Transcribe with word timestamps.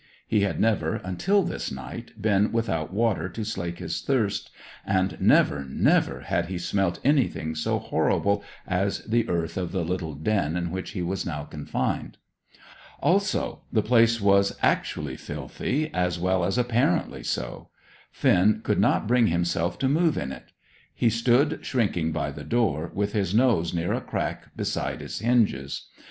He 0.27 0.39
had 0.39 0.59
never, 0.59 0.95
until 0.95 1.43
this 1.43 1.71
night, 1.71 2.19
been 2.19 2.51
without 2.51 2.91
water 2.91 3.29
to 3.29 3.43
slake 3.45 3.77
his 3.77 4.01
thirst; 4.01 4.49
and 4.83 5.15
never, 5.21 5.63
never 5.63 6.21
had 6.21 6.47
he 6.47 6.57
smelt 6.57 6.99
anything 7.03 7.53
so 7.53 7.77
horrible 7.77 8.43
as 8.65 9.03
the 9.03 9.29
earth 9.29 9.57
of 9.57 9.71
the 9.71 9.85
little 9.85 10.15
den 10.15 10.57
in 10.57 10.71
which 10.71 10.93
he 10.93 11.03
was 11.03 11.23
now 11.23 11.43
confined. 11.43 12.17
Also, 12.99 13.61
the 13.71 13.83
place 13.83 14.19
was 14.19 14.57
actually 14.63 15.17
filthy, 15.17 15.91
as 15.93 16.17
well 16.17 16.43
as 16.43 16.57
apparently 16.57 17.21
so. 17.21 17.69
Finn 18.11 18.61
could 18.63 18.79
not 18.79 19.05
bring 19.07 19.27
himself 19.27 19.77
to 19.77 19.87
move 19.87 20.17
in 20.17 20.31
it. 20.31 20.51
He 20.95 21.11
stood 21.11 21.63
shrinking 21.63 22.11
by 22.11 22.31
the 22.31 22.43
door, 22.43 22.89
with 22.95 23.13
his 23.13 23.35
nose 23.35 23.71
near 23.71 23.93
a 23.93 24.01
crack 24.01 24.57
beside 24.57 24.99
its 24.99 25.19
hinges. 25.19 25.85